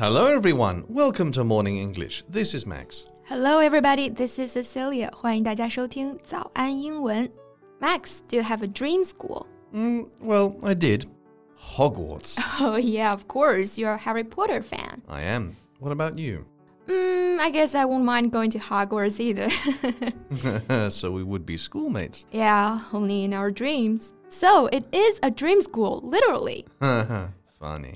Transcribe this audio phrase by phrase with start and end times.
[0.00, 0.84] Hello, everyone.
[0.88, 2.22] Welcome to Morning English.
[2.28, 3.06] This is Max.
[3.24, 4.08] Hello, everybody.
[4.08, 5.10] This is Cecilia.
[5.14, 7.30] 欢迎大家收听早安英文。
[7.80, 9.46] Max, do you have a dream school?
[9.72, 11.06] Mm, well, I did.
[11.76, 12.38] Hogwarts.
[12.60, 13.78] Oh yeah, of course.
[13.78, 15.02] You're a Harry Potter fan.
[15.08, 15.56] I am.
[15.80, 16.44] What about you?
[16.86, 19.50] Mm, I guess I won't mind going to Hogwarts either.
[20.90, 22.26] so we would be schoolmates.
[22.30, 24.12] yeah, only in our dreams.
[24.28, 26.66] So it is a dream school, literally.
[27.58, 27.94] Funny.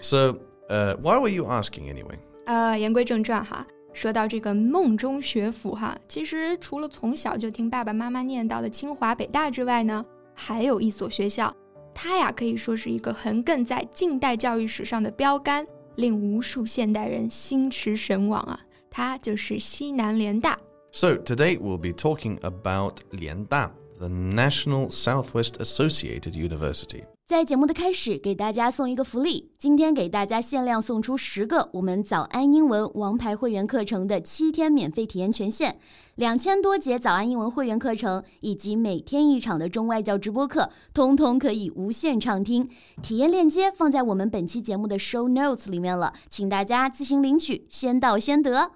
[0.00, 2.18] so, uh, why were you asking anyway?
[2.46, 11.54] 呃，言归正传哈，说到这个梦中学府哈，其实除了从小就听爸爸妈妈念叨的清华、北大之外呢，还有一所学校，
[11.94, 15.66] 它呀可以说是一个横亘在近代教育史上的标杆，
[15.96, 18.60] 令无数现代人心驰神往啊！
[18.90, 20.58] 它就是西南联大。
[20.92, 27.04] So, today we'll be talking about Lianda, the National Southwest Associated University.
[27.29, 35.75] 在节目的开始，给大家送一个福利，今天给大家限量送出十个我们早安英文王牌会员课程的七天免费体验权限，
[36.15, 42.67] 两千多节早安英文会员课程以及每天一场的中外教直播课，通通可以无限畅听。
[43.03, 48.71] 体验链接放在我们本期节目的 show notes 里面了，请大家自行领取，先到先得。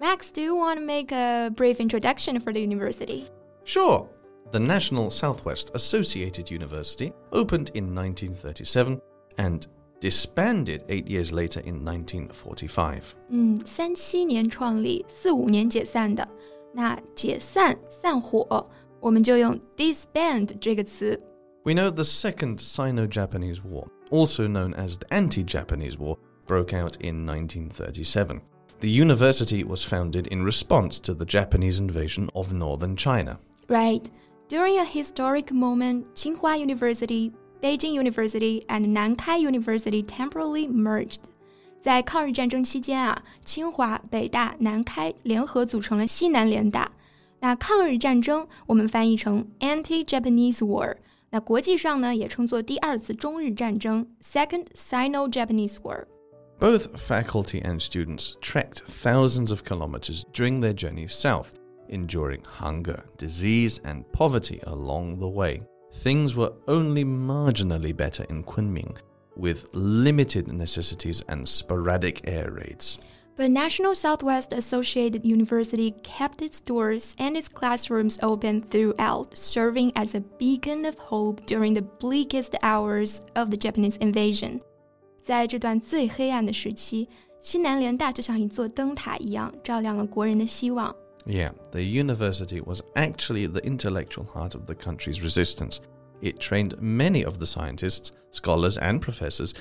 [0.00, 3.24] Max, do you want to make a brief introduction for the university?
[3.66, 4.06] Sure.
[4.51, 8.99] The National Southwest Associated University opened in 1937
[9.37, 9.65] and
[10.01, 13.15] disbanded eight years later in 1945.
[13.29, 16.27] 嗯，三七年创立，四五年解散的。
[16.73, 18.67] 那解散、散伙，
[18.99, 21.17] 我们就用 disband 这个词。
[21.63, 26.73] We know the Second Sino Japanese War, also known as the Anti Japanese War, broke
[26.73, 28.41] out in 1937.
[28.79, 33.37] The university was founded in response to the Japanese invasion of northern China.
[33.67, 34.09] Right.
[34.49, 41.19] During a historic moment, Tsinghua University, Beijing University, and Nankai University temporarily merged.
[41.81, 46.91] 在抗日战争期间啊，清华、北大、南开联合组成了西南联大。
[47.39, 50.97] 那抗日战争我们翻译成 Anti-Japanese War，
[51.31, 56.05] 那国际上呢也称作第二次中日战争 （Second Sino-Japanese War）。
[56.59, 61.47] Both faculty and students trekked thousands of kilometers during their journeys south,
[61.89, 65.61] enduring hunger, disease, and poverty along the way.
[66.03, 68.95] Things were only marginally better in Kunming,
[69.35, 72.97] with limited necessities and sporadic air raids.
[73.37, 80.13] But National Southwest Associated University kept its doors and its classrooms open throughout, serving as
[80.15, 84.61] a beacon of hope during the bleakest hours of the Japanese invasion.
[85.23, 87.07] 在这段最黑暗的时期，
[87.39, 90.93] 西南联大就像一座灯塔一样，照亮了国人的希望。
[91.26, 95.80] Yeah, the university was actually the intellectual heart of the country's resistance.
[96.22, 99.52] It trained many of the scientists, scholars, and professors,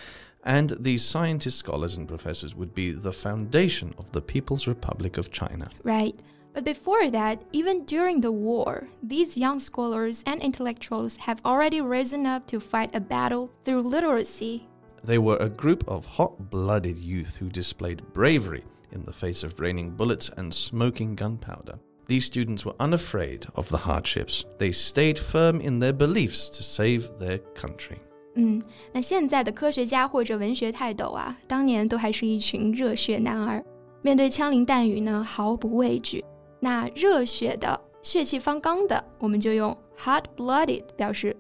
[0.44, 5.32] and these scientists, scholars, and professors would be the foundation of the People's Republic of
[5.32, 5.68] China.
[5.84, 6.18] Right.
[6.54, 12.26] But before that, even during the war, these young scholars and intellectuals have already risen
[12.26, 14.70] up to fight a battle through literacy.
[15.05, 19.59] They were a group of hot blooded youth who displayed bravery in the face of
[19.59, 21.79] raining bullets and smoking gunpowder.
[22.07, 24.45] These students were unafraid of the hardships.
[24.59, 27.99] They stayed firm in their beliefs to save their country.
[28.35, 28.61] 嗯，
[28.93, 33.65] 那现在的科学家或者文学泰斗啊，当年都还是一群热血男儿，
[34.03, 36.25] 面对枪林弹雨呢毫不畏惧。
[36.59, 41.35] 那热血的、血气方刚的，我们就用 hot-blooded 表示。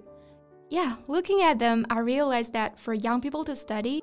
[0.70, 4.02] yeah, looking at them, I realized that for young people to study,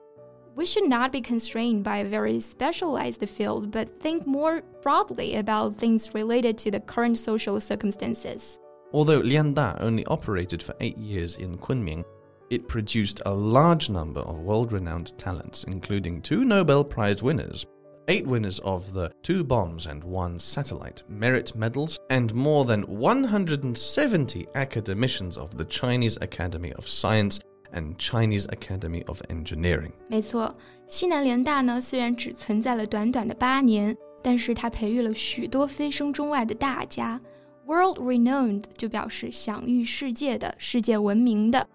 [0.54, 5.74] we should not be constrained by a very specialized field, but think more broadly about
[5.74, 8.60] things related to the current social circumstances.
[8.92, 12.04] Although Lianda only operated for eight years in Kunming,
[12.50, 17.64] it produced a large number of world renowned talents, including two Nobel Prize winners,
[18.07, 24.47] eight winners of the Two Bombs and One Satellite merit medals, and more than 170
[24.53, 27.39] academicians of the Chinese Academy of Science
[27.73, 29.91] and Chinese Academy of Engineering.
[30.07, 30.55] 没错，
[30.87, 37.19] 西南联大呢虽然只存在了短短的八年，但是它培育了许多飞升中外的大家。
[37.65, 41.67] World renowned 就表示享誉世界的、世界闻名的，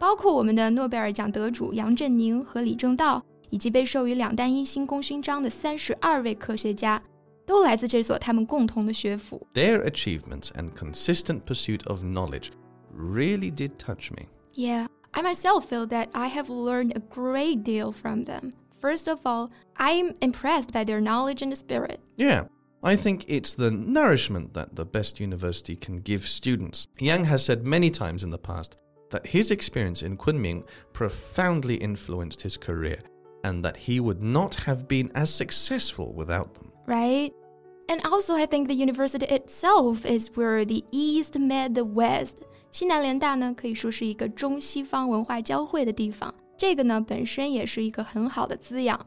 [0.00, 7.02] 包括我们的诺贝尔奖得主杨振宁和李政道， 以及被授予两弹一星功勋章的三十二位科学家，
[7.46, 9.46] 都来自这所他们共同的学府。
[9.54, 12.50] Their achievements and consistent pursuit of knowledge
[12.92, 14.26] really did touch me.
[14.54, 18.52] Yeah, I myself feel that I have learned a great deal from them.
[18.80, 22.00] First of all, I'm impressed by their knowledge and spirit.
[22.16, 22.46] Yeah,
[22.82, 26.86] I think it's the nourishment that the best university can give students.
[26.98, 28.76] Yang has said many times in the past
[29.10, 32.98] that his experience in Kunming profoundly influenced his career.
[33.42, 36.70] and that he would not have been as successful without them.
[36.86, 37.32] Right?
[37.88, 42.38] And also, I think the university itself is where the East met the West.
[42.72, 46.34] 西南联大呢，可以说是一个中西方文化交汇的地方。
[46.58, 48.98] 这个呢，本身也是一个很好的滋养。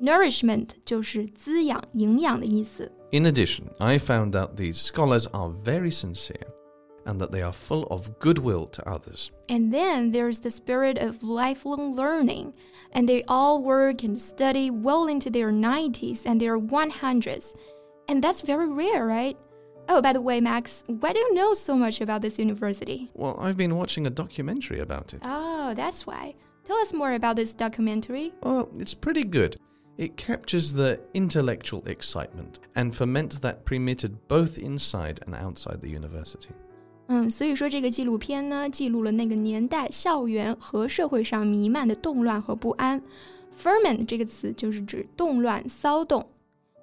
[0.00, 2.92] Nourishment 就是滋养、营养的意思。
[3.10, 6.46] In addition, I found out these scholars are very sincere
[7.05, 9.31] and that they are full of goodwill to others.
[9.49, 12.53] And then there's the spirit of lifelong learning,
[12.91, 17.55] and they all work and study well into their 90s and their 100s.
[18.07, 19.37] And that's very rare, right?
[19.89, 23.11] Oh, by the way, Max, why do you know so much about this university?
[23.13, 25.21] Well, I've been watching a documentary about it.
[25.23, 26.35] Oh, that's why.
[26.63, 28.33] Tell us more about this documentary.
[28.41, 29.57] Well, it's pretty good.
[29.97, 36.49] It captures the intellectual excitement and ferment that permitted both inside and outside the university.
[37.08, 43.02] 嗯，所以说这个纪录片呢，记录了那个年代校园和社会上弥漫的动乱和不安。
[43.58, 46.26] Ferment 这个词就是指动乱、骚动。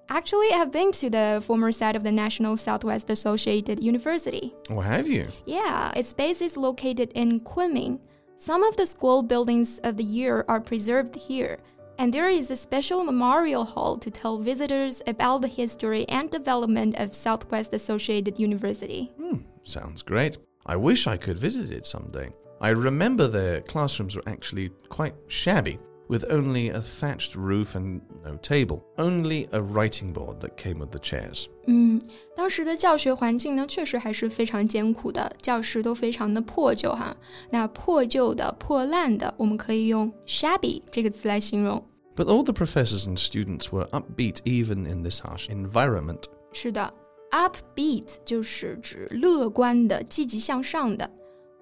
[0.08, 4.54] Actually, I've been to the former site of the National Southwest Associated University.
[4.70, 5.26] Oh, have you?
[5.46, 8.00] Yeah, its base is located in Kunming.
[8.38, 11.58] Some of the school buildings of the year are preserved here,
[11.98, 16.96] and there is a special memorial hall to tell visitors about the history and development
[17.00, 19.12] of Southwest Associated University.
[19.18, 20.38] Hmm, sounds great.
[20.66, 22.30] I wish I could visit it someday.
[22.60, 25.78] I remember their classrooms were actually quite shabby
[26.08, 30.92] with only a thatched roof and no table, only a writing board that came with
[30.92, 31.48] the chairs.
[31.68, 32.00] 嗯，
[32.36, 37.16] 当时的教学环境呢，确实还是非常艰苦的，教室都非常的破旧哈。
[37.50, 41.84] 那破旧的、破烂的，我们可以用 shabby 这个词来形容。
[42.16, 46.24] But all the professors and students were upbeat even in this harsh environment.
[46.54, 46.94] 是的
[47.31, 51.11] ，upbeat 就是指乐观的、积极向上的。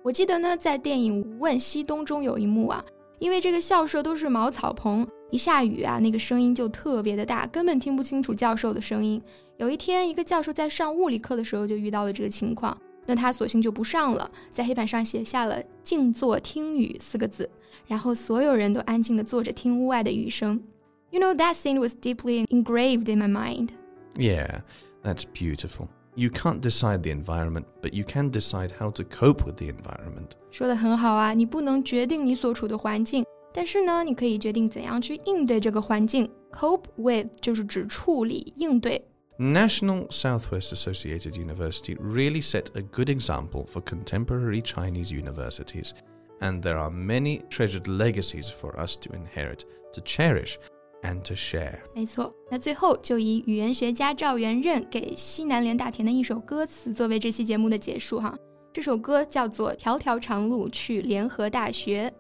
[0.03, 2.85] 我记得呢，在电影《无问西东》中有一幕啊，
[3.19, 9.21] 因为这个校舍都是茅草棚，一下雨啊，那个声音就特别的大，根本听不清楚教授的声音。
[9.59, 12.77] 有一天，一个教授在上物理课的时候就遇到了这个情况，
[13.07, 17.51] 那他索性就不上了，在黑板上写下了“静坐听雨”四个字，
[17.87, 20.63] 然后所有人都安静的坐着听屋外的雨声。
[21.11, 23.71] You know that scene was deeply engraved in my mind.
[24.15, 24.61] Yeah,
[25.08, 25.88] that's beautiful.
[26.16, 30.32] You can't decide the environment, but you can decide how to cope with the environment.
[30.52, 36.30] 说的很好啊，你不能决定你所处的环境，但是呢，你可以决定怎样去应对这个环境。
[36.52, 39.04] Cope with 就是指处理、应对。
[39.40, 45.94] National Southwest Associated University really set a good example for contemporary Chinese universities,
[46.40, 49.62] and there are many treasured legacies for us to inherit,
[49.94, 50.60] to cherish,
[51.04, 51.80] and to share.
[51.94, 58.38] 没错，那最后就以语言学家赵元任给西南联大填的一首歌词作为这期节目的结束哈。
[58.72, 62.12] 这首歌叫做《条条长路去联合大学》。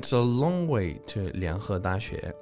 [0.00, 2.32] It's a long way to Lianhe Daxue.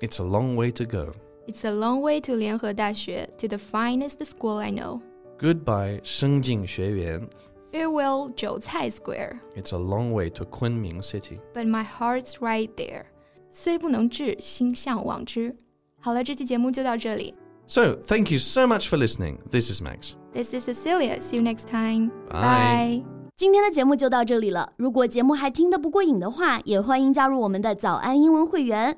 [0.00, 1.12] It's a long way to go.
[1.46, 5.00] It's a long way to 联合大学 to the finest school I know.
[5.38, 7.28] Goodbye, Shengjing Xueyuan.
[7.72, 9.40] Farewell, 韭菜 Square.
[9.54, 11.40] It's a long way to Kunming City.
[11.54, 13.06] But my heart's right there.
[13.53, 15.53] 虽不能至，心向往之。
[15.99, 17.35] 好了，这期节目就到这里。
[17.67, 19.39] So, thank you so much for listening.
[19.49, 20.13] This is Max.
[20.33, 21.19] This is Cecilia.
[21.19, 22.11] See you next time.
[22.29, 23.03] Bye.
[23.35, 24.71] 今天的节目就到这里了。
[24.77, 28.97] 如果节目还听得不过瘾的话，也欢迎加入我们的早安英文会员。